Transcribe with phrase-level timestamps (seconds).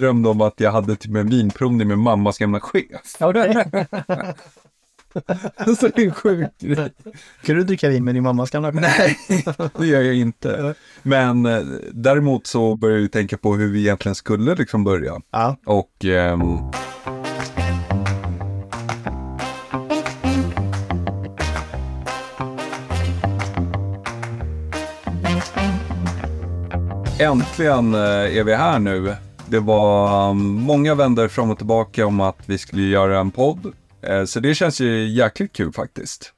[0.00, 3.16] drömde om att jag hade typ en vinprovning med mammas gamla chef.
[3.18, 4.34] Ja, det är
[5.76, 6.92] Så det är en sjuk grej.
[7.42, 9.16] Kan du dricka vin med din mammas gamla chef?
[9.28, 9.44] Nej,
[9.78, 10.74] det gör jag inte.
[11.02, 15.20] Men eh, däremot så började jag tänka på hur vi egentligen skulle liksom börja.
[15.30, 15.56] Ja.
[15.66, 16.58] Och ehm,
[27.20, 28.00] Äntligen eh,
[28.38, 29.16] är vi här nu.
[29.50, 33.72] Det var um, många vändor fram och tillbaka om att vi skulle göra en podd.
[34.02, 36.32] Eh, så det känns ju jäkligt kul faktiskt.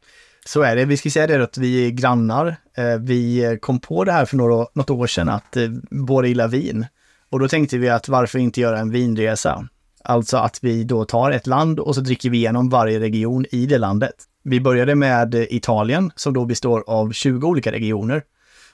[0.46, 0.84] Så är det.
[0.84, 2.56] Vi ska säga det då att vi är grannar.
[2.76, 6.48] Eh, vi kom på det här för några, något år sedan att eh, båda gillar
[6.48, 6.86] vin.
[7.30, 9.68] Och då tänkte vi att varför inte göra en vinresa?
[10.04, 13.66] Alltså att vi då tar ett land och så dricker vi igenom varje region i
[13.66, 14.14] det landet.
[14.44, 18.22] Vi började med Italien som då består av 20 olika regioner.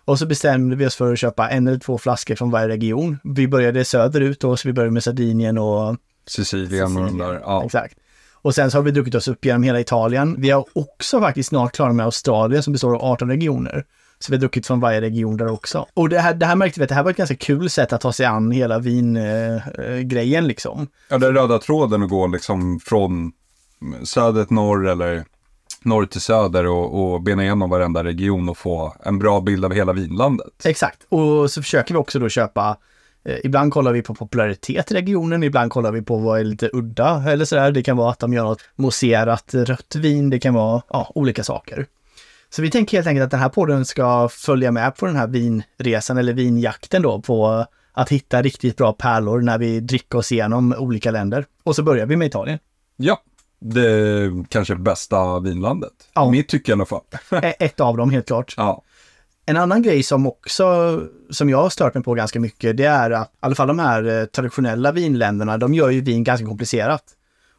[0.09, 3.19] Och så bestämde vi oss för att köpa en eller två flaskor från varje region.
[3.25, 7.41] Vi började söderut då, så vi började med Sardinien och Sicilien och de där.
[7.45, 7.65] Ja.
[7.65, 7.99] Exakt.
[8.33, 10.35] Och sen så har vi druckit oss upp genom hela Italien.
[10.39, 13.85] Vi har också faktiskt snart klara med Australien som består av 18 regioner.
[14.19, 15.87] Så vi har druckit från varje region där också.
[15.95, 17.93] Och det här, det här märkte vi att det här var ett ganska kul sätt
[17.93, 20.87] att ta sig an hela vingrejen eh, grejen liksom.
[21.09, 23.33] Ja, den röda tråden att gå liksom från
[24.05, 25.25] söder till norr eller
[25.83, 29.73] norr till söder och, och bena igenom varenda region och få en bra bild av
[29.73, 30.65] hela vinlandet.
[30.65, 31.07] Exakt.
[31.09, 32.77] Och så försöker vi också då köpa
[33.25, 36.71] eh, Ibland kollar vi på popularitet i regionen, ibland kollar vi på vad är lite
[36.73, 37.73] udda eller sådär.
[37.73, 41.45] Det kan vara att de gör något mousserat rött vin, det kan vara ja, olika
[41.45, 41.87] saker.
[42.51, 45.27] Så vi tänker helt enkelt att den här podden ska följa med på den här
[45.27, 50.75] vinresan eller vinjakten då på att hitta riktigt bra pärlor när vi dricker oss igenom
[50.79, 51.47] olika länder.
[51.65, 52.59] Och så börjar vi med Italien.
[52.97, 53.23] Ja,
[53.61, 55.93] det kanske bästa vinlandet.
[56.15, 56.31] Ja.
[56.31, 57.03] Mitt tycke i alla fall.
[57.59, 58.55] Ett av dem helt klart.
[58.57, 58.83] Ja.
[59.47, 61.01] En annan grej som också,
[61.31, 63.79] som jag har stört mig på ganska mycket, det är att i alla fall de
[63.79, 67.05] här eh, traditionella vinländerna, de gör ju vin ganska komplicerat.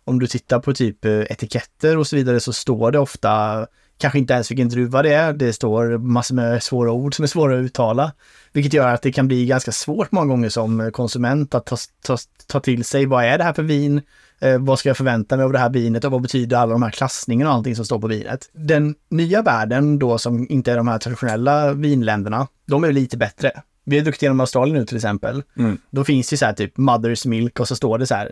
[0.03, 3.65] Om du tittar på typ eh, etiketter och så vidare så står det ofta
[3.97, 5.33] kanske inte ens vilken druva det är.
[5.33, 8.11] Det står massor med svåra ord som är svåra att uttala.
[8.53, 12.17] Vilket gör att det kan bli ganska svårt många gånger som konsument att ta, ta,
[12.47, 14.01] ta till sig vad är det här för vin?
[14.41, 16.83] Eh, vad ska jag förvänta mig av det här vinet och vad betyder alla de
[16.83, 18.49] här klassningarna och allting som står på vinet?
[18.53, 23.51] Den nya världen då som inte är de här traditionella vinländerna, de är lite bättre.
[23.83, 25.43] Vi har druckit genom Australien nu till exempel.
[25.57, 25.77] Mm.
[25.89, 28.31] Då finns det så här typ Mother's Milk och så står det så här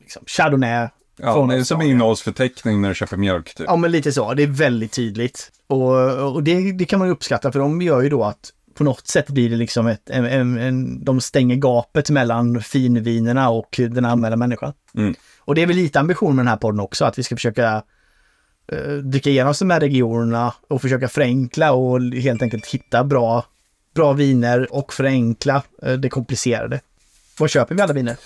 [0.00, 0.88] liksom, Chardonnay.
[1.20, 3.66] Ja, det är som innehållsförteckning när du köper mjölk typ.
[3.68, 4.34] Ja, men lite så.
[4.34, 5.50] Det är väldigt tydligt.
[5.66, 8.84] Och, och det, det kan man ju uppskatta för de gör ju då att på
[8.84, 13.80] något sätt blir det liksom ett, en, en, en, de stänger gapet mellan finvinerna och
[13.90, 14.72] den allmänna människan.
[14.94, 15.14] Mm.
[15.48, 17.82] Och det är väl lite ambition med den här podden också, att vi ska försöka
[18.72, 23.44] eh, dricka igenom de här regionerna och försöka förenkla och helt enkelt hitta bra,
[23.94, 26.80] bra viner och förenkla eh, det komplicerade.
[27.38, 28.16] Var köper vi alla viner?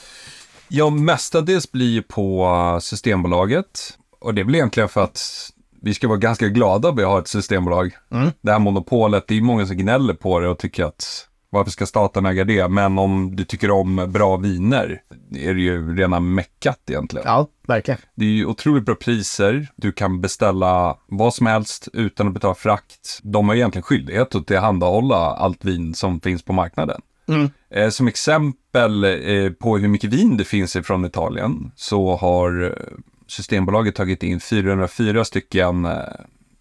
[0.69, 3.99] Ja, mestadels blir på Systembolaget.
[4.19, 5.50] Och det är väl egentligen för att
[5.82, 7.97] vi ska vara ganska glada att vi har ett systembolag.
[8.11, 8.31] Mm.
[8.41, 11.87] Det här monopolet, det är många som gnäller på det och tycker att varför ska
[11.87, 12.69] staten äga det?
[12.69, 15.03] Men om du tycker om bra viner
[15.35, 17.27] är det ju rena meckat egentligen.
[17.27, 18.01] Ja, verkligen.
[18.15, 19.69] Det är ju otroligt bra priser.
[19.77, 23.21] Du kan beställa vad som helst utan att betala frakt.
[23.23, 27.01] De har egentligen skyldighet att tillhandahålla allt vin som finns på marknaden.
[27.29, 27.51] Mm.
[27.71, 32.97] Eh, som exempel eh, på hur mycket vin det finns ifrån Italien så har eh,
[33.27, 35.89] Systembolaget tagit in 404 stycken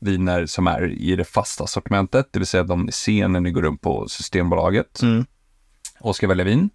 [0.02, 3.52] viner som är i det fasta sortimentet, det vill säga de ni ser när ni
[3.52, 5.26] går runt på Systembolaget Mm.
[6.00, 6.70] och ska välja vin.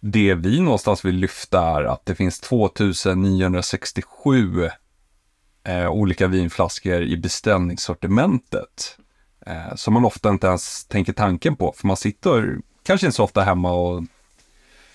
[0.00, 4.70] Det vi någonstans vill lyfta är att det finns 2967
[5.64, 8.96] eh, olika vinflaskor i beställningssortimentet.
[9.46, 13.24] Eh, som man ofta inte ens tänker tanken på, för man sitter kanske inte så
[13.24, 14.04] ofta hemma och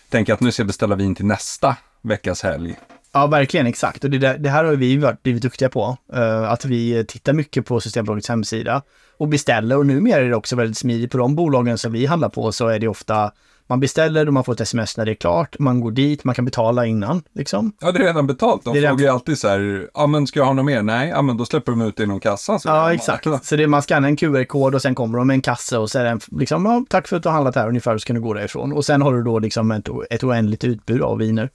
[0.10, 2.76] tänker att nu ska jag beställa vin till nästa veckas helg.
[3.16, 4.04] Ja, verkligen exakt.
[4.04, 5.98] Och det, där, det här har vi varit, blivit duktiga på.
[6.14, 8.82] Eh, att vi tittar mycket på Systembolagets hemsida
[9.18, 9.78] och beställer.
[9.78, 11.12] Och numera är det också väldigt smidigt.
[11.12, 13.32] På de bolagen som vi handlar på så är det ofta
[13.68, 15.60] man beställer och man får ett sms när det är klart.
[15.60, 17.24] Man går dit, man kan betala innan.
[17.36, 17.74] Liksom.
[17.82, 18.64] Ja, det är redan betalt.
[18.64, 20.82] De Det frågar ju alltid så här, ja men ska jag ha något mer?
[20.82, 22.60] Nej, ja men då släpper de ut det inom kassan.
[22.60, 23.46] Så Ja, exakt.
[23.46, 26.00] Så det, man skannar en QR-kod och sen kommer de med en kasse och så
[26.00, 28.16] är det en, liksom, ja, tack för att du har handlat här ungefär, så kan
[28.16, 28.74] du gå därifrån.
[28.74, 31.50] Och sen har du då liksom ett, ett oändligt utbud av viner.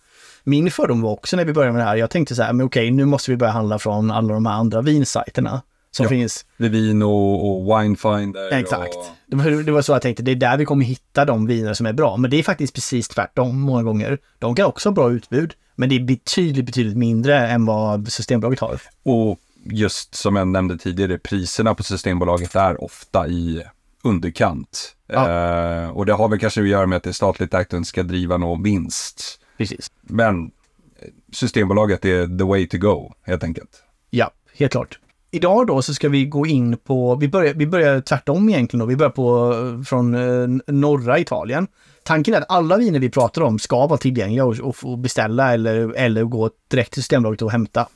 [0.44, 2.66] Min fördom var också när vi började med det här, jag tänkte så här, men
[2.66, 6.08] okej, nu måste vi börja handla från alla de här andra vinsajterna som Ja.
[6.10, 6.44] finns.
[6.56, 7.04] Vivino
[7.34, 8.52] och Winefinder.
[8.52, 8.96] Exakt.
[8.96, 9.06] Och...
[9.26, 11.74] Det var, det var så jag tänkte, det är där vi kommer hitta de viner
[11.74, 12.16] som är bra.
[12.16, 14.18] Men det är faktiskt precis tvärtom många gånger.
[14.38, 18.60] De kan också ha bra utbud, men det är betydligt, betydligt mindre än vad Systembolaget
[18.60, 18.80] har.
[19.02, 23.62] Och just som jag nämnde tidigare, priserna på Systembolaget är ofta i
[24.04, 24.96] underkant.
[25.06, 25.28] Ja.
[25.30, 27.76] Eh, och det har väl kanske att göra med att det är statligt ägt och
[27.76, 29.39] inte ska driva någon vinst.
[29.60, 29.90] Precis.
[30.02, 33.82] Men eh, Systembolaget är the way to go, helt enkelt.
[34.10, 34.98] Ja, helt klart.
[35.30, 38.86] Idag då så ska vi gå in på, vi börjar, vi börjar tvärtom egentligen då,
[38.86, 39.54] vi börjar på
[39.88, 41.66] från eh, norra Italien.
[42.02, 45.92] Tanken är att alla viner vi pratar om ska vara tillgängliga och, och beställa eller,
[45.96, 47.88] eller gå direkt till Systembolaget och hämta.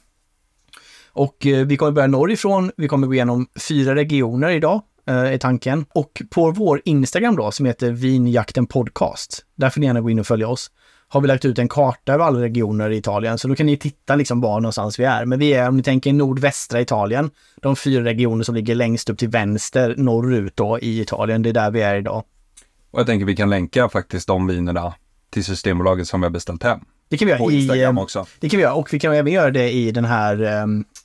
[1.09, 5.39] Och eh, vi kommer börja norrifrån, vi kommer gå igenom fyra regioner idag, eh, är
[5.39, 5.87] tanken.
[5.95, 10.19] Och på vår Instagram då, som heter Vinjakten Podcast, där får ni gärna gå in
[10.19, 10.71] och följa oss,
[11.15, 13.77] har vi lagt ut en karta över alla regioner i Italien, så då kan ni
[13.77, 15.25] titta liksom var någonstans vi är.
[15.25, 17.31] Men vi är, om ni tänker nordvästra Italien,
[17.63, 21.53] de fyra regioner som ligger längst upp till vänster norrut då i Italien, det är
[21.53, 22.25] där vi är idag.
[22.91, 24.95] Och jag tänker vi kan länka faktiskt de vinerna
[25.31, 26.81] till Systembolaget som vi har beställt hem.
[27.09, 28.27] Det kan vi göra i, eh, också.
[28.41, 30.43] Det kan vi göra och vi kan även göra det i den här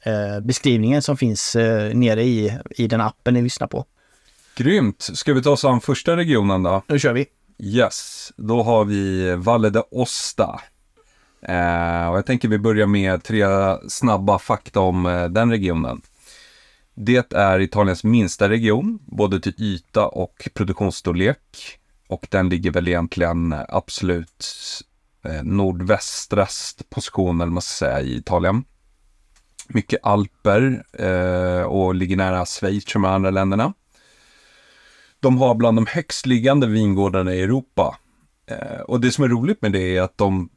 [0.04, 3.86] eh, beskrivningen som finns eh, nere i, i den appen ni lyssnar på.
[4.56, 5.02] Grymt!
[5.02, 6.84] Ska vi ta oss an första regionen då?
[6.88, 7.26] Nu kör vi.
[7.62, 10.60] Yes, då har vi Valle d'Osta.
[11.42, 13.46] Eh, och jag tänker vi börjar med tre
[13.90, 16.02] snabba fakta om eh, den regionen.
[16.94, 21.40] Det är Italiens minsta region, både till yta och produktionsstorlek.
[22.08, 24.48] Och den ligger väl egentligen absolut
[25.26, 28.64] eh, nordvästrast position, eller man ska säga, i Italien.
[29.68, 33.74] Mycket alper eh, och ligger nära Schweiz och de andra länderna.
[35.20, 37.98] De har bland de högst liggande vingårdarna i Europa.
[38.52, 40.50] Eh, och det som är roligt med det är att de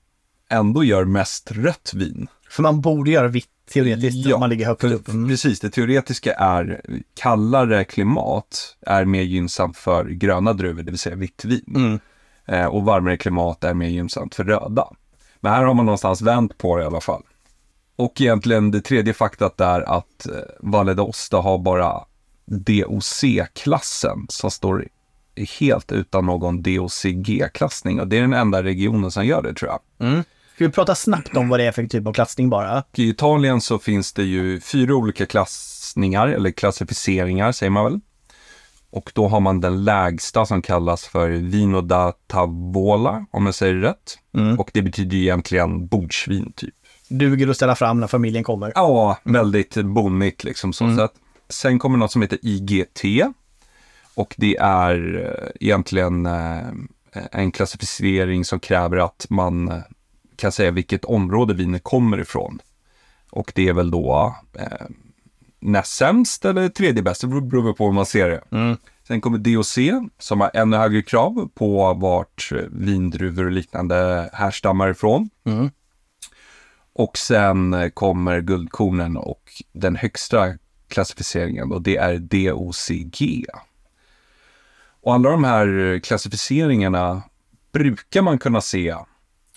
[0.51, 2.29] ändå gör mest rött vin.
[2.49, 5.09] För man borde göra vitt teoretiskt Ja, om man ligger högt upp.
[5.09, 5.29] Mm.
[5.29, 6.83] Precis, det teoretiska är
[7.15, 11.75] kallare klimat är mer gynnsamt för gröna druvor, det vill säga vitt vin.
[11.77, 12.01] Mm.
[12.47, 14.89] Eh, och varmare klimat är mer gynnsamt för röda.
[15.41, 17.23] Men här har man någonstans vänt på det i alla fall.
[17.97, 22.05] Och egentligen det tredje faktat är att eh, Valle d'Osta har bara
[22.47, 24.89] DOC-klassen som står
[25.61, 28.01] helt utan någon DOCG-klassning.
[28.01, 30.09] Och det är den enda regionen som gör det tror jag.
[30.09, 30.25] Mm.
[30.55, 32.85] Ska vi prata snabbt om vad det är för typ av klassning bara?
[32.97, 38.01] I Italien så finns det ju fyra olika klassningar, eller klassificeringar säger man väl.
[38.91, 43.75] Och då har man den lägsta som kallas för Vino da Tavola, om jag säger
[43.75, 44.19] rätt.
[44.35, 44.61] Mm.
[44.61, 46.75] Och det betyder ju egentligen bordsvin typ.
[47.09, 48.73] Duger att ställa fram när familjen kommer.
[48.75, 50.97] Ja, väldigt bonnigt liksom så Mm.
[50.97, 51.13] sätt.
[51.53, 53.05] Sen kommer något som heter IGT.
[54.15, 56.69] Och det är eh, egentligen eh,
[57.33, 59.79] en klassificering som kräver att man eh,
[60.37, 62.59] kan säga vilket område vinet kommer ifrån.
[63.31, 64.87] Och det är väl då eh,
[65.61, 68.43] näst sämst eller tredje bäst, det beror- på hur man ser det.
[68.51, 68.77] Mm.
[69.09, 69.79] Sen kommer DOC
[70.19, 75.31] som har ännu högre krav på vart vindruvor och liknande härstammar ifrån.
[75.45, 75.71] Mm.
[76.95, 80.55] Och sen kommer guldkornen och den högsta
[80.93, 83.45] klassificeringen och det är DOCG.
[85.03, 87.23] Och alla de här eh, klassificeringarna
[87.73, 88.95] brukar man kunna se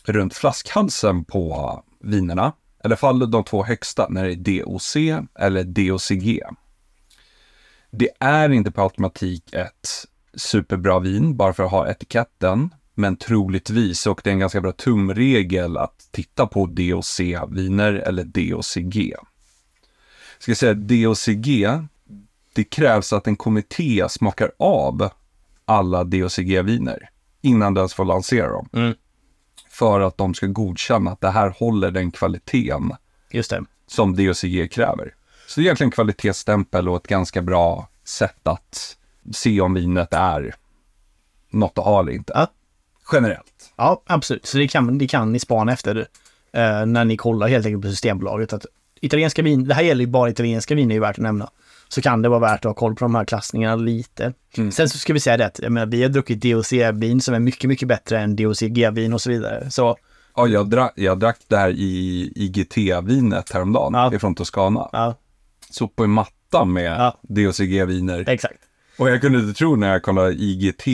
[0.03, 2.53] runt flaskhalsen på vinerna.
[2.83, 4.95] I alla fall de två högsta när det är DOC
[5.39, 6.41] eller DOCG.
[7.91, 9.89] Det är inte på automatik ett
[10.33, 12.69] superbra vin bara för att ha etiketten.
[12.93, 19.13] Men troligtvis, och det är en ganska bra tumregel att titta på DOC-viner eller DOCG.
[20.45, 21.67] Ska jag säga DOCG,
[22.53, 25.09] det krävs att en kommitté smakar av
[25.65, 27.09] alla DOCG-viner
[27.41, 28.69] innan du ens får lansera dem.
[28.73, 28.93] Mm.
[29.69, 32.91] För att de ska godkänna att det här håller den kvaliteten
[33.31, 33.63] Just det.
[33.87, 35.13] som DOCG kräver.
[35.47, 38.97] Så det är egentligen en kvalitetsstämpel och ett ganska bra sätt att
[39.31, 40.55] se om vinet är
[41.49, 42.33] något att ha eller inte.
[42.35, 42.47] Ja.
[43.11, 43.73] Generellt.
[43.75, 44.45] Ja, absolut.
[44.45, 46.07] Så det kan, det kan ni spana efter
[46.51, 48.53] eh, när ni kollar helt enkelt på Systembolaget.
[48.53, 48.65] Att
[49.05, 51.49] italienska vin, det här gäller ju bara italienska viner, är värt att nämna.
[51.87, 54.33] Så kan det vara värt att ha koll på de här klassningarna lite.
[54.57, 54.71] Mm.
[54.71, 57.39] Sen så ska vi säga det att jag menar, vi har druckit DOC-vin som är
[57.39, 59.71] mycket, mycket bättre än DOCG-vin och så vidare.
[59.71, 59.97] Så
[60.35, 64.13] Ja, jag, dra- jag drack det här i IGT-vinet häromdagen Ja.
[64.15, 64.89] ifrån Toscana.
[64.91, 65.15] ja,
[65.69, 67.19] Så på en matta med Ja.
[67.21, 68.23] DOCG-viner.
[68.29, 68.57] exakt.
[68.99, 70.85] Och jag kunde inte tro när jag kollade IGT,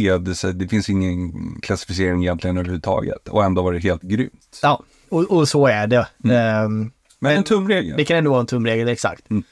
[0.56, 3.27] det, finns ingen klassificering egentligen överhuvudtaget.
[3.27, 4.60] Och ändå var det helt grymt.
[4.62, 6.08] Ja, och, och så är det.
[6.34, 6.91] Ehm,
[7.22, 7.98] Men en tumregel.
[7.98, 9.30] Det kan ändå vara en tumregel, exakt.
[9.30, 9.44] Mm.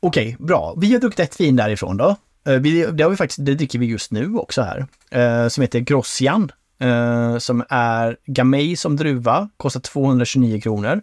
[0.00, 0.74] Okej, bra.
[0.76, 2.16] Vi har druckit ett vin därifrån då.
[2.46, 4.86] Eh, Vi, det, har vi faktiskt, det dricker vi just nu också här.
[5.10, 6.52] eh, som heter Grossian.
[6.78, 9.48] eh, som är Gamay som druva.
[9.56, 11.00] Kostar 229 kronor.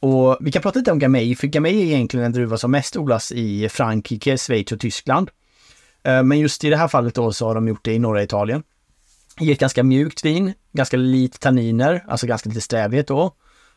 [0.00, 2.96] Och vi kan prata lite om Gamay, för Gamay är egentligen en druva som mest
[2.96, 5.30] odlas i Frankrike, Schweiz och Tyskland.
[6.02, 8.22] Eh, men just i det här fallet då så har de gjort det i norra
[8.22, 8.62] Italien.
[9.40, 13.34] Ger ett ganska mjukt vin, ganska lite tanniner, alltså ganska lite strävhet då.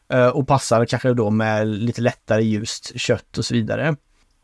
[0.10, 3.96] Eh, och passar kanske då med lite lättare ljust kött och så vidare.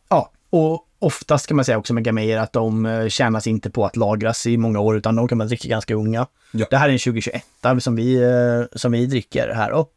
[0.10, 3.86] Ja, och oftast kan man säga också med Gamay att de eh, tjänas inte på
[3.86, 6.28] att lagras i många år utan de kan man dricka ganska unga.
[6.52, 6.66] Ja.
[6.70, 7.44] Det här är en 2021
[7.80, 9.72] som vi, eh, som vi dricker här.
[9.72, 9.94] Och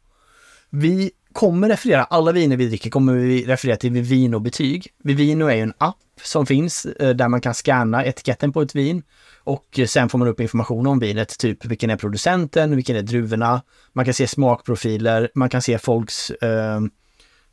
[0.69, 4.87] vi kommer referera, alla viner vi dricker kommer vi referera till Vivino-betyg.
[5.03, 8.75] Vivino är ju en app som finns eh, där man kan scanna etiketten på ett
[8.75, 9.03] vin
[9.43, 13.61] och sen får man upp information om vinet, typ vilken är producenten, vilken är druvorna,
[13.93, 16.79] man kan se smakprofiler, man kan se folks eh,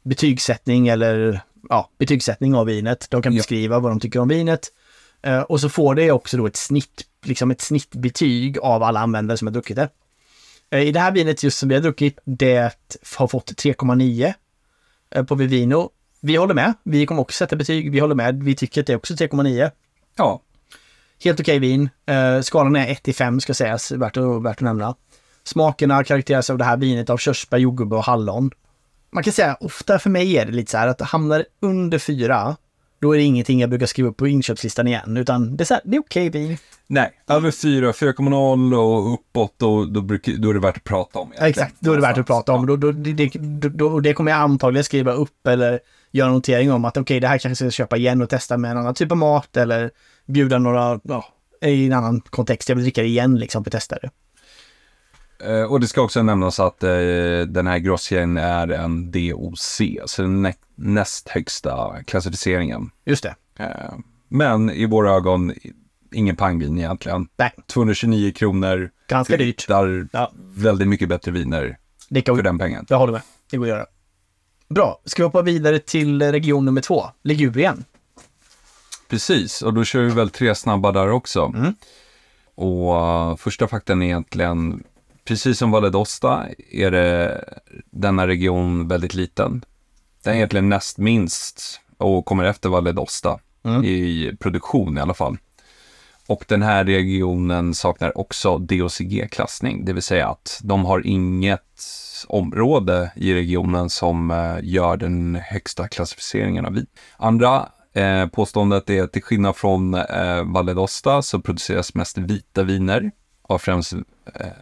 [0.03, 3.07] betygssättning eller ja, betygssättning av vinet.
[3.11, 3.39] De kan Ja.
[3.39, 4.69] beskriva vad de tycker om vinet.
[5.23, 9.39] Eh, och så får det också då ett snitt, liksom ett snittbetyg av alla användare
[9.39, 9.89] som har druckit det.
[10.71, 12.73] Eh, I det här vinet just som vi har druckit, det
[13.17, 14.35] har fått 3,9
[15.11, 15.91] eh, på Vivino.
[16.25, 16.75] Vi håller med.
[16.83, 17.93] Vi kommer också sätta betyg.
[17.93, 18.43] Vi håller med.
[18.43, 19.71] Vi tycker att det är också 3,9.
[20.17, 20.41] Ja,
[21.25, 21.89] Helt okej vin.
[22.07, 24.95] Eh, skalan är 1 till 5 ska sägas, värt att, värt att nämna.
[25.45, 28.51] Smakerna karaktäriseras av det här vinet av körsbär, jordgubbe och hallon.
[29.11, 31.99] Man kan säga ofta för mig är det lite så här att hamnar det under
[31.99, 32.57] 4,
[33.01, 35.75] då är det ingenting jag brukar skriva upp på inköpslistan igen, utan det är så
[35.75, 36.59] här, det är okej vin.
[36.87, 41.19] nej, över 4, 4,0 och uppåt, då, då, brukar, då är det värt att prata
[41.19, 41.33] om.
[41.39, 42.67] Ja, exakt, då är det värt att prata om.
[42.67, 43.31] Då, då, det,
[43.69, 45.81] då, det kommer jag antagligen skriva upp eller
[46.15, 48.57] göra en notering om att okej, det här kanske jag ska köpa igen och testa
[48.57, 49.91] med en annan typ av mat eller
[50.27, 51.25] bjuda några, ja,
[51.63, 52.69] i en annan kontext.
[52.69, 54.11] Jag vill dricka det igen liksom för att testa det.
[55.45, 56.91] Eh, och det ska också nämnas att eh,
[57.49, 62.91] den här Grossien är en DOC, så den nä- näst högsta klassificeringen.
[63.05, 63.35] Just det.
[63.59, 63.95] Eh,
[64.29, 65.53] men i våra ögon,
[66.13, 67.29] ingen pangvin egentligen.
[67.37, 68.91] Nej, 229 kronor.
[69.09, 69.61] ganska dyrt.
[69.63, 71.77] hittar Ja, väldigt mycket bättre viner
[72.09, 72.87] det kan för den pengen.
[72.89, 73.23] jag håller med.
[73.51, 73.87] Det går att göra.
[74.75, 77.85] Bra, ska vi hoppa vidare till region nummer två, Ligurien.
[79.09, 81.53] Precis, och då kör vi väl tre snabba där också.
[81.57, 81.75] Mm.
[82.55, 84.85] Och uh, första faktan är egentligen,
[85.25, 87.45] precis som Valle d'Aosta är det
[87.91, 89.65] denna region väldigt liten.
[90.23, 93.85] Den är egentligen näst minst och kommer efter Valle d'Aosta Mm.
[93.85, 95.37] i produktion i alla fall.
[96.27, 101.85] Och den här regionen saknar också DOCG-klassning, det vill säga att de har inget
[102.29, 106.87] område i regionen som eh, gör den högsta klassificeringen av vin.
[107.17, 112.63] Andra eh, påståendet är att till skillnad från eh, Valle d'Aosta så produceras mest vita
[112.63, 113.11] viner
[113.43, 114.01] av främst eh,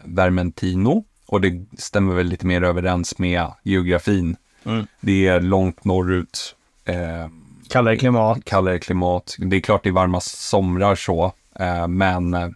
[0.04, 1.04] Vermentino.
[1.26, 4.37] Och det stämmer väl lite mer överens med geografin.
[4.64, 4.87] Mm.
[5.00, 6.57] Det är långt norrut.
[6.85, 7.28] Eh,
[7.69, 8.45] Kallare klimat.
[8.45, 9.37] kallare klimat.
[9.38, 12.49] Det är klart det är varma somrar så, eh, men eh,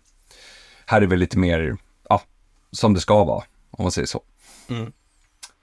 [0.87, 1.77] här är väl lite mer,
[2.09, 2.23] ja,
[2.73, 4.23] som det ska vara, om man säger så.
[4.69, 4.93] Mm.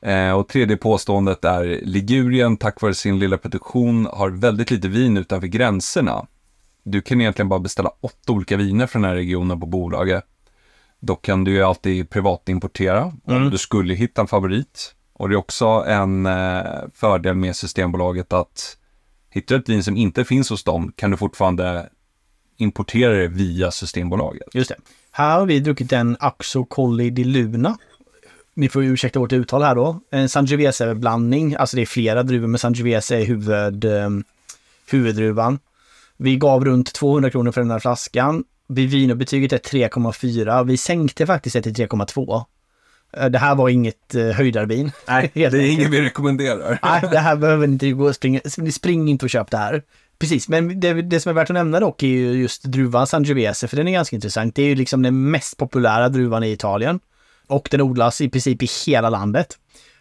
[0.02, 5.18] Eh, och tredje påståendet är Ligurien, tack vare sin lilla produktion, har väldigt lite vin
[5.18, 6.26] utanför gränserna.
[6.84, 10.24] Du kan egentligen bara beställa åtta olika viner från den här regionen på bolaget.
[11.00, 13.50] Då kan du ju alltid privatimportera om Mm.
[13.50, 14.96] du skulle hitta en favorit.
[15.14, 18.78] Och det är också en eh, fördel med Systembolaget att
[19.30, 21.90] hittar du ett vin som inte finns hos dem kan du fortfarande
[22.58, 24.48] importera det via Systembolaget.
[24.54, 24.76] Just det.
[25.12, 27.78] Här har vi druckit en Axo Colli di Luna.
[28.54, 30.00] Ni får ursäkta vårt uttal här då.
[30.12, 34.10] En Sangiovese-blandning, alltså det är flera druvor, men Sangiovese är huvud, eh,
[34.92, 35.60] huvuddruvan.
[36.18, 38.44] Vi gav runt 200 kronor för den här flaskan.
[38.68, 40.64] Vivino-betyget är 3,4.
[40.64, 42.46] Vi sänkte faktiskt det till 3,2.
[43.18, 44.92] Eh, Det här var inget eh, höjdarvin.
[45.08, 46.80] Nej, det är inget vi rekommenderar.
[46.84, 48.40] Nej, det här behöver ni inte gå och springa.
[48.72, 49.84] Spring inte och köp det här.
[50.20, 53.68] Precis, men det, det som är värt att nämna dock är ju just druvan Sangiovese,
[53.68, 54.56] för den är ganska intressant.
[54.56, 57.00] Det är ju liksom den mest populära druvan i Italien.
[57.48, 59.58] Och den odlas i princip i hela landet.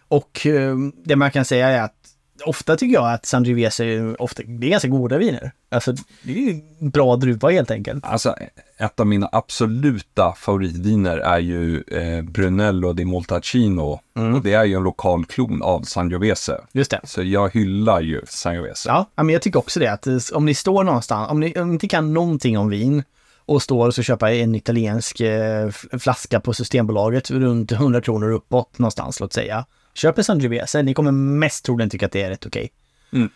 [0.07, 2.03] Och eh, det man kan säga är att
[2.45, 5.51] ofta tycker jag att Sangiovese är ofta, det är ganska goda viner.
[5.71, 8.05] Alltså, det är ju bra druva helt enkelt.
[8.05, 8.35] Alltså,
[8.77, 13.99] ett av mina absoluta favoritviner är ju eh, Brunello di Moltacino.
[14.17, 14.35] Mm.
[14.35, 16.61] Och det är ju en lokal klon av Sangiovese.
[16.71, 16.99] Just det.
[17.03, 18.85] Så jag hyllar ju Sangiovese.
[18.89, 19.87] Ja, ja, men jag tycker också det.
[19.87, 23.03] Att eh, om ni står någonstans, om ni, om ni inte kan någonting om vin
[23.45, 25.69] och står och så köper en italiensk eh,
[25.99, 29.65] flaska på Systembolaget runt 100 kronor uppåt någonstans, låt säga.
[29.93, 32.71] Köp en Sangiovese, ni kommer mest troligen tycka att det är rätt okej.
[33.13, 33.29] Mm.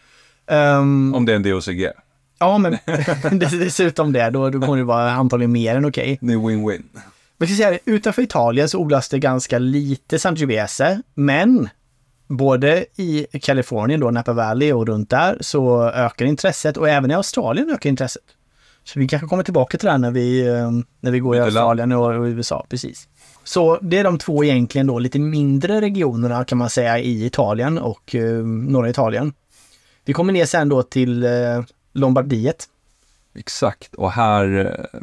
[0.48, 1.88] Ehm, Om det är en DOCG.
[2.40, 2.74] ja, men
[3.40, 6.18] dess- dessutom det, då, då kommer det vara antagligen mer än okej.
[6.22, 6.84] Det är win-win.
[7.38, 11.70] Men ska säga det, utanför Italien så odlas det ganska lite Sangiovese, men
[12.28, 17.14] både i Kalifornien då, Napa Valley och runt där så ökar intresset och även i
[17.14, 18.24] Australien ökar intresset.
[18.88, 21.39] Så vi kanske kommer tillbaka till det när vi, eh, när vi går i.
[21.39, 23.08] Australien och, USA, precis.
[23.44, 27.77] Så det är de två egentligen då lite mindre regionerna kan man säga i Italien
[27.77, 29.34] och eh, norra Italien.
[30.06, 31.32] Vi kommer ner sen då till eh,
[31.94, 32.70] Lombardiet.
[33.36, 35.00] Exakt, och här eh,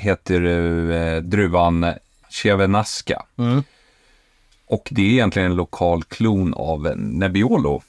[0.00, 0.44] heter
[0.90, 1.86] eh, druvan
[2.30, 3.22] Chevenasca.
[3.38, 3.62] Mm.
[4.66, 7.82] Och det är egentligen en lokal klon av Nebbiolo.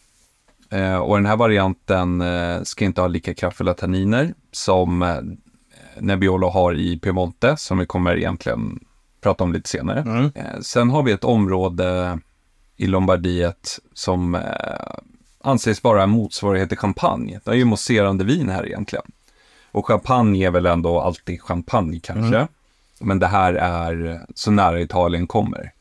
[0.74, 5.18] Eh, och den här varianten eh, ska inte ha lika kraftfulla tanniner som eh,
[6.00, 8.80] Nebbiolo har i Piemonte, som vi kommer egentligen
[9.22, 10.00] prata om lite senare.
[10.00, 10.32] Mm.
[10.36, 12.20] Eh, sen har vi ett område
[12.78, 14.42] i Lombardiet som eh,
[15.44, 17.40] anses vara en motsvarighet till champagne.
[17.44, 19.06] Det är ju mousserande vin här egentligen.
[19.72, 22.38] Och champagne är väl ändå alltid champagne kanske.
[22.38, 22.48] Mm.
[23.00, 25.72] Men det här är så nära Italien kommer.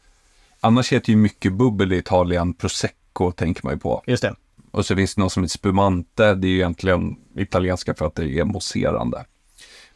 [0.60, 4.02] Annars heter ju mycket bubbel i Italien prosecco, tänker man ju på.
[4.06, 4.34] Just det.
[4.72, 8.14] Och så finns det något som heter spumante, det är ju egentligen italienska för att
[8.14, 9.24] det är mousserande.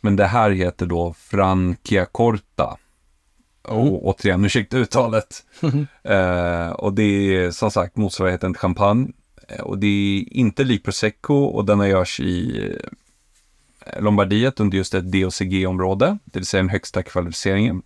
[0.01, 2.77] Men det här heter då Franchiacorta.
[3.63, 5.45] Och återigen, ursäkta uttalet.
[6.03, 7.03] eh, och det
[7.37, 9.13] är som sagt motsvarigheten till champagne.
[9.49, 12.67] Eh, och det är inte lik prosecco och denna görs i
[13.87, 17.83] eh, Lombardiet under just ett DOCG-område, det vill säga den högsta kvalificeringen.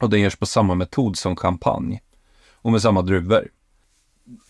[0.00, 2.00] Och den görs på samma metod som champagne
[2.52, 3.48] och med samma druvor.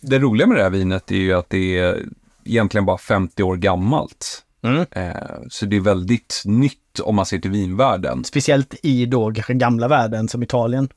[0.00, 2.06] Det roliga med det här vinet är ju att det är
[2.44, 4.44] egentligen bara 50 år gammalt.
[4.62, 4.86] Mm.
[4.90, 5.14] Eh,
[5.48, 8.24] så det är väldigt nytt om man ser till vinvärlden.
[8.24, 10.88] Speciellt i då kanske gamla världen som Italien.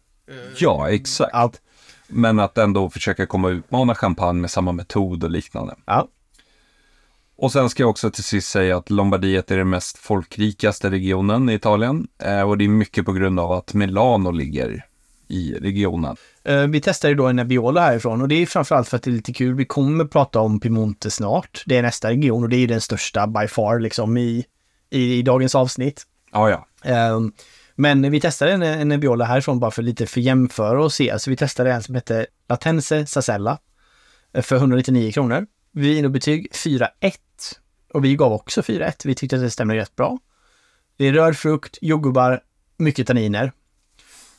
[0.57, 1.31] Ja, exakt.
[1.33, 1.51] Ja.
[2.07, 5.75] Men att ändå försöka komma och utmana champagne med samma metod och liknande.
[5.85, 6.07] Ja.
[7.35, 11.49] Och sen ska jag också till sist säga att Lombardiet är den mest folkrikaste regionen
[11.49, 12.07] i Italien.
[12.23, 14.85] Eh, och det är mycket på grund av att Milano ligger
[15.27, 16.15] i regionen.
[16.43, 19.13] Eh, Vi testade då en Nebbiolo härifrån och det är framförallt för att det är
[19.13, 19.55] lite kul.
[19.55, 21.63] Vi kommer prata om Piemonte snart.
[21.65, 24.45] Det är nästa region och det är den största by far liksom i,
[24.89, 26.03] i, i dagens avsnitt.
[26.31, 26.67] Ja, ja.
[26.91, 27.31] Ehm,
[27.75, 31.19] Men vi testade en, en Nebbiolo härifrån bara för lite för jämföra och se.
[31.19, 33.57] Så vi testade en som hette Latense Sasella
[34.33, 35.45] eh, för 199 kronor.
[35.71, 37.13] Vinobetyg 4,1
[37.93, 38.93] och vi gav också 4,1.
[39.05, 40.19] Vi tyckte att det stämde rätt bra.
[40.97, 42.41] Det är röd frukt, jordgubbar,
[42.77, 43.51] mycket tanniner.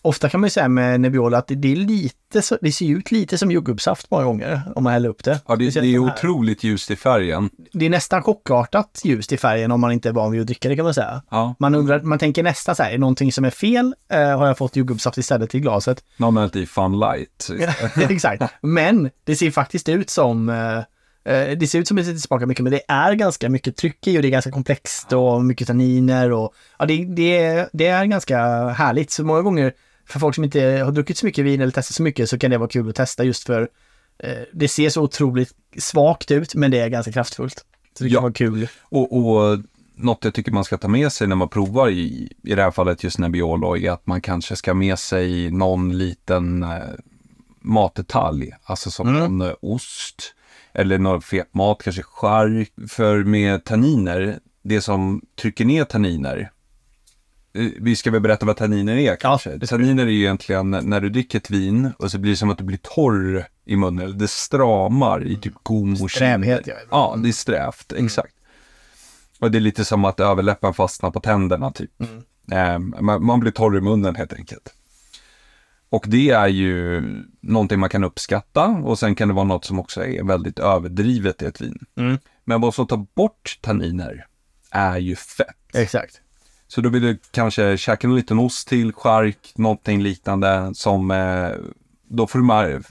[0.04, 3.10] Ofta kan man ju säga med Nebbiolo att det, är lite så, det ser ut
[3.10, 5.40] lite som jordgubbssaft många gånger om man häller upp det.
[5.48, 7.50] ja det, det är de otroligt ljust i färgen.
[7.72, 10.68] det är nästan chockartat ljust i färgen om man inte är van vid att dricka
[10.68, 11.22] det kan man säga.
[11.30, 13.94] Ja, Man undrar, man tänker nästan så här, är det någonting som är fel?
[14.12, 16.04] Eh, har jag fått jordgubbssaft istället i glaset?
[16.16, 17.50] någon har hällt i Fun Light.
[18.10, 18.42] Exakt.
[18.62, 20.78] Men det ser faktiskt ut som eh,
[21.34, 24.06] eh, det ser ut som att det smakar mycket, men det är ganska mycket tryck
[24.06, 28.04] i och det är ganska komplext och mycket tanniner och ja, det, det, det är
[28.04, 28.38] ganska
[28.68, 29.10] härligt.
[29.10, 29.72] Så många gånger
[30.06, 32.50] för folk som inte har druckit så mycket vin eller testat så mycket så kan
[32.50, 33.68] det vara kul att testa just för
[34.18, 37.64] eh, det ser så otroligt svagt ut, men det är ganska kraftfullt.
[37.98, 38.20] Så det kan Ja.
[38.20, 38.68] vara kul.
[38.82, 39.58] Och, och
[39.96, 42.70] något jag tycker man ska ta med sig när man provar i, i det här
[42.70, 46.78] fallet just Nebbiolo är att man kanske ska ha med sig någon liten eh,
[47.60, 49.20] matdetalj, alltså som Mm.
[49.20, 50.34] någon eh, ost
[50.72, 52.72] eller någon fet mat, kanske chark.
[52.88, 56.50] För med tanniner, det som trycker ner tanniner,
[57.80, 59.56] vi ska väl berätta vad tanniner är kanske.
[59.56, 59.66] vi.
[59.66, 62.58] tanniner är ju egentligen när du dricker ett vin och så blir det som att
[62.58, 66.74] du blir torr i munnen, eller det stramar i typ gom och Strävhet, ja.
[66.90, 68.34] Ja, det är strävt, exakt.
[69.40, 71.90] Och det är lite som att överläppen fastnar på tänderna typ.
[72.52, 74.74] Eh, man, man blir torr i munnen helt enkelt.
[75.88, 77.02] Och det är ju
[77.40, 81.42] någonting man kan uppskatta och sen kan det vara något som också är väldigt överdrivet
[81.42, 81.78] i ett vin.
[81.96, 82.18] Mm.
[82.44, 84.26] Men vad som tar bort tanniner
[84.70, 85.56] är ju fett.
[85.74, 86.20] Exakt.
[86.68, 91.48] Så då vill du kanske käka en liten ost till, chark, någonting liknande som eh,
[92.08, 92.82] då får du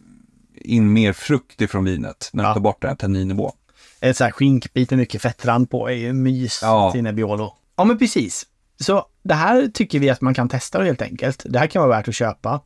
[0.55, 2.53] in mer frukt ifrån vinet när du Ja.
[2.53, 3.51] tar bort den här tanninnivån.
[3.99, 6.91] En sån här skinkbit med mycket fettrand på är ju mys Ja.
[6.91, 7.53] till Nebbiolo.
[7.75, 8.45] Ja, men precis.
[8.79, 11.43] Så det här tycker vi att man kan testa helt enkelt.
[11.49, 12.61] Det här kan vara värt att köpa.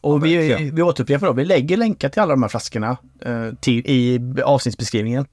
[0.00, 0.74] Och vi, verkligen.
[0.74, 5.26] vi återupprepar då, vi lägger länkar till alla de här flaskorna eh, till, i avsnittsbeskrivningen.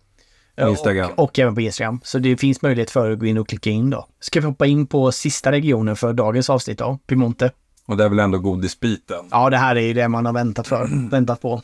[0.67, 1.11] Instagram.
[1.15, 1.99] Och, och även på Instagram.
[2.03, 4.07] Så det finns möjlighet för att gå in och klicka in då.
[4.19, 7.51] Ska vi hoppa in på sista regionen för dagens avsnitt då, Piemonte.
[7.85, 9.25] Och det är väl ändå godisbiten.
[9.31, 11.61] Ja, det här är ju det man har väntat för, väntat på.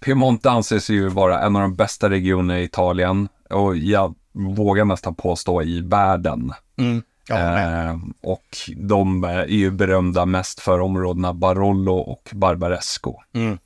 [0.00, 5.14] Piemonte anses ju vara en av de bästa regionerna i Italien och jag vågar nästan
[5.14, 6.52] påstå i världen.
[6.76, 7.02] Mm.
[7.28, 13.14] Ja, eh, och de är ju berömda mest för områdena Barolo och Barbaresco.
[13.34, 13.58] Mm.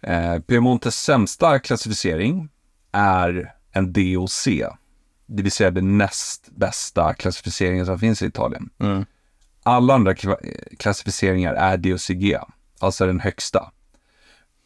[0.00, 2.48] Eh, Piemontes sämsta klassificering
[2.92, 4.48] är en DOC,
[5.26, 8.70] det vill säga den näst bästa klassificeringen som finns i Italien.
[8.78, 9.04] Mm.
[9.62, 12.36] Alla andra kla- klassificeringar är DOCG,
[12.78, 13.72] alltså den högsta.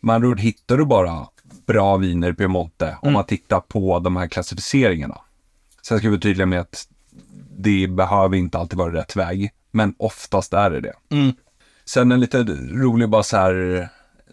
[0.01, 1.27] Man ord hittar du bara
[1.67, 5.21] bra viner i Piemonte om man tittar på de här klassificeringarna.
[5.83, 6.89] Sen ska vi vara tydliga med att
[7.59, 10.95] det behöver inte alltid vara rätt väg, men oftast är det det.
[11.11, 11.33] Mm.
[11.85, 13.89] Sen en lite rolig bara så här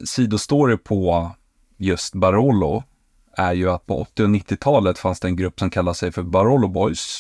[0.05, 1.31] sidostory på
[1.77, 2.83] just Barolo
[3.39, 6.23] är ju att på 80 och 90-talet fanns det en grupp som kallade sig för
[6.23, 7.19] Barolo Boys.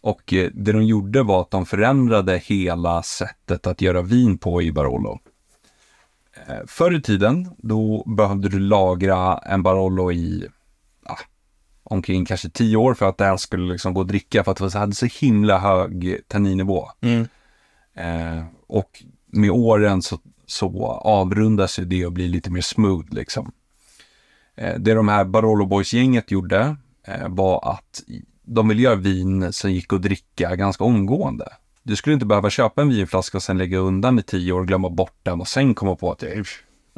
[0.00, 4.62] Och eh, det de gjorde var att de förändrade hela sättet att göra vin på
[4.62, 5.18] i Barolo.
[6.46, 10.48] Eh, Förr i tiden, då behövde du lagra en Barolo i
[11.90, 14.58] omkring kanske tio år för att det här skulle liksom gå att dricka för att
[14.58, 16.90] det hade så himla hög tanninnivå.
[17.00, 17.28] Mm.
[17.94, 23.52] Eh, och med åren så, så avrundas ju det och blir lite mer smooth liksom.
[24.58, 28.02] Eh, det de här Barolo Boys-gänget gjorde eh, var att
[28.42, 31.48] de ville göra vin som gick att dricka ganska omgående.
[31.82, 34.90] Du skulle inte behöva köpa en vinflaska och sen lägga undan i tio år, glömma
[34.90, 36.42] bort den och sen komma på att "Eh,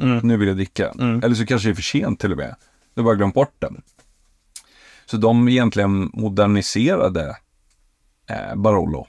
[0.01, 0.17] Mm.
[0.27, 0.91] nu vill jag dricka.
[0.99, 1.23] Mm.
[1.23, 2.55] Eller så kanske det är för sent till och med.
[2.93, 3.81] Du har bara glömt bort den.
[5.05, 7.37] Så de egentligen moderniserade
[8.29, 9.07] eh, Barolo.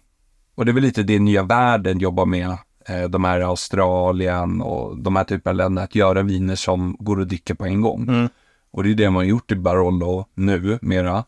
[0.54, 2.56] Och det är väl lite det nya världen jobbar med.
[2.88, 5.82] Eh, de här Australien och de här typen av länder.
[5.84, 8.02] Att göra viner som går att dricka på en gång.
[8.08, 8.28] Mm.
[8.72, 11.24] Och det är det man har gjort i Barolo nu mera.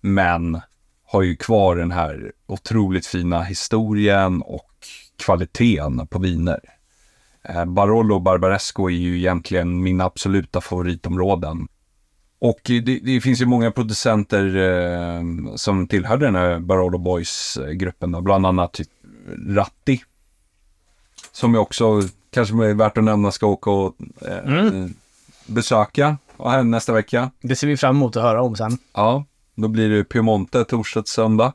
[0.00, 0.60] Men
[1.06, 4.70] har ju kvar den här otroligt fina historien och
[5.16, 6.60] kvaliteten på viner.
[7.42, 11.68] Eh, Barolo och Barbaresco är ju egentligen mina absoluta favoritområden.
[12.38, 15.22] Och det, det finns ju många producenter eh,
[15.56, 18.88] som tillhör den här Barolo Boys-gruppen, bland annat typ
[19.48, 20.02] Ratti.
[21.32, 24.94] Som jag också, kanske är värt att nämna, ska åka och eh, Mm.
[25.46, 27.30] besöka och här nästa vecka.
[27.40, 28.78] Det ser vi fram emot att höra om sen.
[28.94, 31.52] Ja, då blir det Piemonte torsdag till söndag.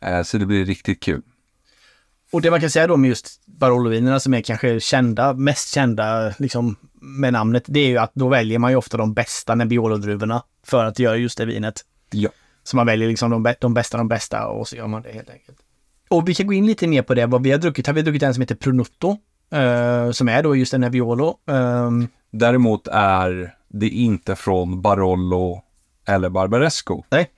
[0.00, 1.22] Eh, så det blir riktigt kul.
[2.32, 6.34] Och det man kan säga då med just Barolo-vinerna som är kanske kända, mest kända
[6.38, 10.42] liksom med namnet, det är ju att då väljer man ju ofta de bästa Nebbiolo-druvorna
[10.66, 11.84] för att göra just det vinet.
[12.10, 12.30] Ja.
[12.62, 15.30] Så man väljer liksom de, de bästa, de bästa och så gör man det helt
[15.30, 15.58] enkelt.
[16.08, 17.86] Och vi kan gå in lite mer på det, vad vi har druckit.
[17.86, 19.18] Har vi druckit en som heter Pronutto,
[19.50, 21.38] eh, som är då just en Nebbiolo.
[21.46, 25.62] Ehm, Däremot är det inte från Barolo
[26.06, 27.02] eller Barbaresco.
[27.10, 27.30] Nej.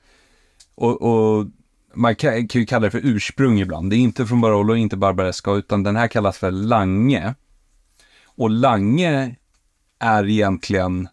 [0.75, 1.47] Och, och
[1.95, 3.91] man kan, kan ju kalla det för ursprung ibland.
[3.91, 7.35] Det är inte från Barolo, inte Barbaresco, utan den här kallas för Lange.
[8.25, 9.37] Och Lange
[9.99, 11.09] är egentligen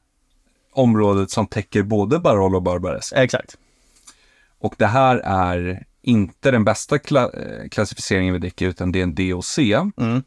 [0.74, 3.16] området som täcker både Barolo och Barbaresco.
[3.16, 3.58] exakt.
[4.60, 9.04] Och det här är inte den bästa kla- eh, klassificeringen vi dricker, utan det är
[9.04, 9.58] en DOC.
[9.98, 10.24] Mm.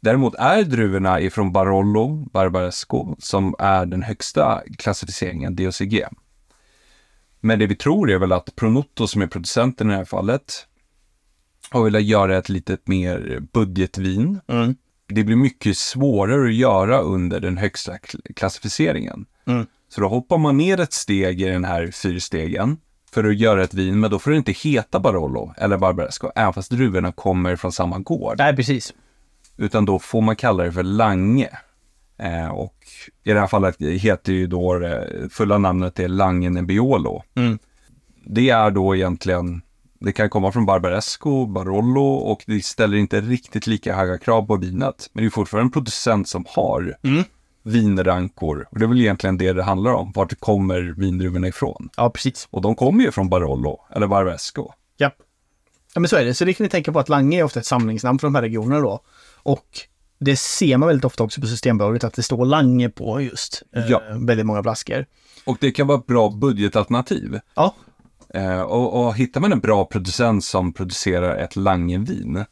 [0.00, 6.04] Däremot är druvorna ifrån Barolo, Barbaresco, som är den högsta klassificeringen, DOCG.
[7.40, 10.66] Men det vi tror är väl att Pronotto, som är producenten i det här fallet,
[11.70, 14.40] har velat göra ett lite mer budgetvin.
[14.48, 14.74] Mm.
[15.08, 19.26] Det blir mycket svårare att göra under den högsta kl- klassificeringen.
[19.46, 19.66] Mm.
[19.88, 22.76] Så då hoppar man ner ett steg i den här fyrstegen
[23.10, 26.52] för att göra ett vin, men då får det inte heta Barolo eller Barbaresco, även
[26.52, 28.34] fast druvorna kommer från samma gård.
[28.38, 28.94] Nej, precis.
[29.60, 31.48] Utan då får man kalla det för Lange.
[32.18, 32.74] Eh, och
[33.24, 37.22] i det här fallet heter ju då det fulla namnet är Lange Nebbiolo.
[37.34, 37.58] Mm.
[38.26, 39.62] Det är då egentligen,
[40.00, 44.56] det kan komma från Barbaresco, Barolo och det ställer inte riktigt lika höga krav på
[44.56, 45.10] vinet.
[45.12, 47.24] Men det är fortfarande en producent som har Mm.
[47.62, 48.66] vinrankor.
[48.70, 50.12] Och det är väl egentligen det det handlar om.
[50.14, 51.88] Vart kommer vindruvorna ifrån?
[51.96, 52.48] Ja, precis.
[52.50, 54.72] Och de kommer ju från Barolo eller Barbaresco.
[54.96, 55.10] Ja.
[55.94, 56.34] Ja, men så är det.
[56.34, 58.42] Så det kan ni tänka på att Lange är ofta ett samlingsnamn för de här
[58.42, 59.00] regionerna då.
[59.42, 59.66] Och
[60.18, 63.84] det ser man väldigt ofta också på Systembolaget att det står Lange på just eh,
[63.88, 64.02] Ja.
[64.16, 65.06] väldigt många flaskor.
[65.44, 67.38] Och det kan vara ett bra budgetalternativ.
[67.54, 67.74] Ja,
[68.34, 72.44] Eh, och, och hittar man en bra producent som producerar ett Langevin,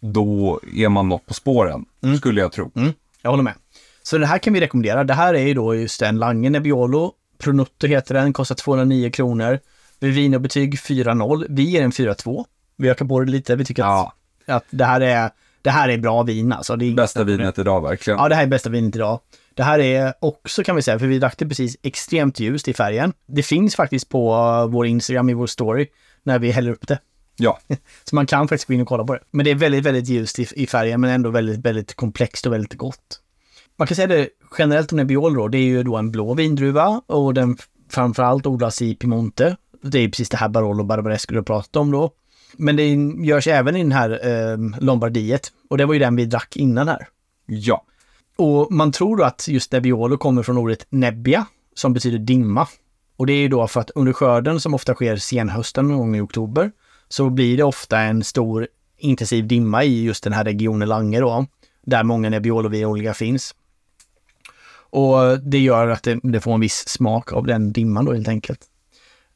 [0.00, 1.84] då är man något på spåren,
[2.18, 2.70] skulle jag tro.
[2.76, 3.54] mm, jag håller med.
[4.02, 5.04] Så det här kan vi rekommendera.
[5.04, 7.12] Det här är ju då just en Lange Nebbiolo.
[7.38, 9.58] Pronutto heter den, kostar 209 kronor.
[9.98, 11.46] Vid vinobetyg 4,0.
[11.48, 12.44] Vi ger en 4,2.
[12.76, 13.56] Vi ökar på det lite.
[13.56, 14.12] Vi tycker Ja,
[14.46, 15.30] att, att det, här är,
[15.62, 16.76] det här är bra vin alltså.
[16.76, 18.18] Det är bästa vinet idag verkligen.
[18.18, 19.20] Ja, det här är bästa vinet idag.
[19.54, 22.74] Det här är också kan vi säga, för vi drack det precis extremt ljust i
[22.74, 23.12] färgen.
[23.26, 25.86] Det finns faktiskt på uh, vår Instagram i vår story
[26.22, 26.98] när vi häller upp det.
[27.36, 27.58] Ja,
[28.04, 29.20] Så man kan faktiskt gå in och kolla på det.
[29.30, 32.52] Men det är väldigt, väldigt ljust i, i färgen men ändå väldigt, väldigt komplext och
[32.52, 33.20] väldigt gott.
[33.76, 37.02] Man kan säga det generellt om Nebbiolo då, det är ju då en blå vindruva
[37.06, 37.56] och den
[37.90, 39.56] framförallt odlas i Piemonte.
[39.82, 42.10] Det är precis det här Barolo Barbaresco du pratade om då.
[42.52, 42.94] Men det
[43.26, 46.88] görs även i den här eh, Lombardiet och det var ju den vi drack innan
[46.88, 47.08] här.
[47.46, 47.84] ja,
[48.36, 52.68] Och man tror då att just Nebbiolo kommer från ordet nebbia, som betyder dimma.
[53.16, 56.16] Och det är ju då för att under skörden, som ofta sker senhösten, någon gång
[56.16, 56.72] i oktober,
[57.08, 61.46] så blir det ofta en stor intensiv dimma i just den här regionen Lange då,
[61.82, 63.54] där många Nebbiolo-vinodlingar finns.
[64.90, 68.28] Och det gör att det, det får en viss smak av den dimman då helt
[68.28, 68.60] enkelt.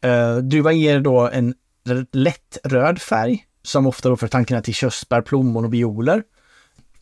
[0.05, 1.55] Uh, druvan ger då en
[2.13, 6.23] lätt röd färg, som ofta då för tankarna till körsbär, plommon och violer.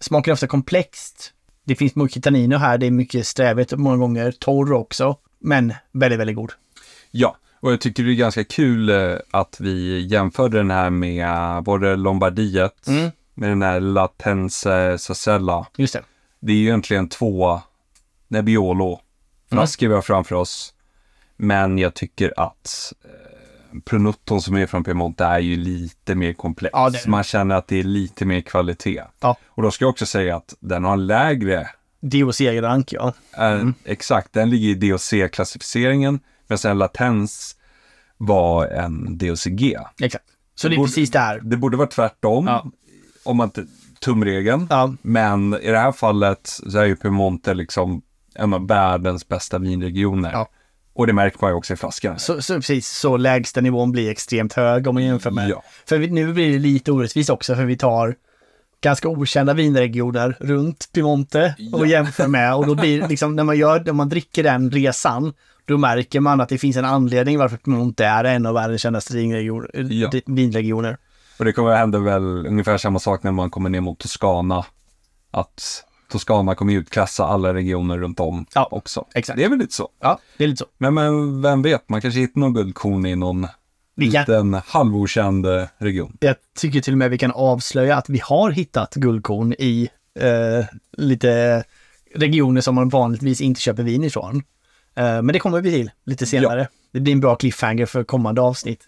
[0.00, 1.32] Smaken är ofta komplext.
[1.64, 6.20] Det finns mycket tanniner här, det är mycket strävigt många gånger, torr också, men väldigt,
[6.20, 6.52] väldigt god.
[7.10, 7.36] ja.
[7.60, 11.96] Och jag tycker det är ganska kul eh, att vi jämförde den här med både
[11.96, 13.10] Lombardiet, Mm.
[13.34, 15.66] med den här Latense Sacella.
[15.76, 16.02] Just det.
[16.40, 17.60] Det är ju egentligen två
[18.28, 20.74] Nebbiolo-flaskor vi har framför oss.
[21.36, 22.92] Men jag tycker att
[23.84, 26.70] Pronutton som är från Piemonte är ju lite mer komplex.
[26.72, 27.10] Ja, det det.
[27.10, 29.02] Man känner att det är lite mer kvalitet.
[29.20, 29.36] Ja.
[29.46, 31.68] Och då ska jag också säga att den har en lägre
[32.00, 33.12] DOC-rank, ja.
[33.38, 36.20] Eh, Exakt, den ligger i DOC-klassificeringen.
[36.46, 37.56] Men sen latens
[38.16, 39.76] var en DOCG.
[40.00, 40.24] Exakt.
[40.54, 41.40] Så det är borde- precis det här.
[41.40, 42.46] Det borde vara tvärtom.
[42.46, 42.66] Ja.
[43.24, 43.66] Om man inte
[44.00, 44.66] tumregeln.
[44.70, 48.02] Ja, Men i det här fallet så är ju Piemonte liksom
[48.34, 50.32] en av världens bästa vinregioner.
[50.32, 50.48] Ja.
[50.98, 52.18] Och det märker man ju också i flaskorna.
[52.18, 52.88] så, så precis.
[52.88, 55.48] Så lägsta nivån blir extremt hög om man jämför med...
[55.50, 55.62] Ja.
[55.86, 58.14] För vi, nu blir det lite orättvist också för vi tar
[58.80, 61.90] ganska okända vinregioner runt Piemonte och Ja.
[61.90, 65.32] jämför med och då blir liksom när man gör, när man dricker den resan
[65.64, 69.18] då märker man att det finns en anledning varför Piemonte är en av världens kändaste.
[69.18, 70.10] Ja.
[70.26, 70.96] vinregioner.
[71.38, 74.66] Och det kommer att hända väl ungefär samma sak när man kommer ner mot Toscana.
[75.30, 79.04] Att Toscana kommer utklassa alla regioner runt om Ja, också.
[79.14, 79.36] exakt.
[79.36, 79.88] Det är väl lite så.
[80.00, 80.66] Ja, det är lite så.
[80.78, 83.54] Men, men vem vet, man kanske hittar någon guldkorn i någon kan,
[83.96, 86.16] liten halvokänd eh, region.
[86.20, 89.88] jag tycker till och med vi kan avslöja att vi har hittat guldkorn i
[90.20, 91.64] eh, lite
[92.14, 94.36] regioner som man vanligtvis inte köper vin ifrån.
[94.94, 96.68] Eh, men det kommer vi till lite senare.
[96.92, 98.80] Det blir en bra cliffhanger för kommande avsnitt.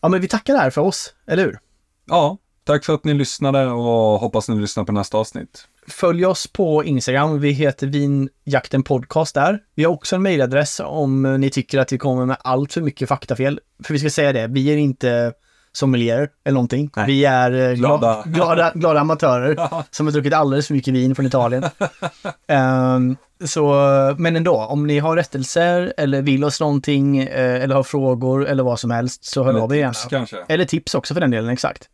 [0.00, 1.58] Ja, men vi tackar här för oss, eller hur?
[2.04, 5.68] Ja, tack för att ni lyssnade och hoppas ni lyssnar på nästa avsnitt.
[5.88, 7.40] Följ oss på Instagram.
[7.40, 9.58] Vi heter Vinjakten Podcast där.
[9.74, 13.08] Vi har också en mejladress om ni tycker att vi kommer med allt för mycket
[13.08, 13.60] faktafel.
[13.84, 15.32] För vi ska säga det, vi är inte
[15.72, 16.90] sommelierer eller någonting.
[16.96, 17.06] Nej.
[17.06, 18.72] Vi är eh, glada, Glada.
[18.74, 21.64] glada, amatörer som har druckit alldeles för mycket vin från Italien.
[22.48, 23.74] Ehm, så,
[24.18, 28.62] men ändå, om ni har rättelser eller vill oss någonting eh, eller har frågor eller
[28.62, 29.92] vad som helst så hör av er gärna.
[29.92, 30.36] tips kanske.
[30.48, 31.88] Eller tips också för den delen, exakt.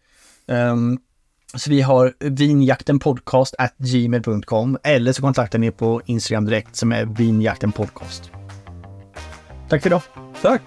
[0.46, 0.98] Um,
[1.54, 7.04] så vi har vinjaktenpodcast at gmail.com eller så kontaktar ni på Instagram direkt som är
[7.04, 8.30] vinjaktenpodcast.
[9.68, 10.02] Tack för idag.
[10.42, 10.62] Tack.